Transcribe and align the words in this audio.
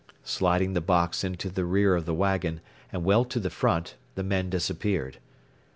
Sliding 0.23 0.73
the 0.73 0.81
box 0.81 1.23
into 1.23 1.47
the 1.51 1.63
rear 1.63 1.93
of 1.93 2.07
the 2.07 2.13
wagon, 2.15 2.61
and 2.91 3.03
well 3.05 3.23
to 3.25 3.39
the 3.39 3.51
front, 3.51 3.97
the 4.15 4.23
men 4.23 4.49
disappeared. 4.49 5.19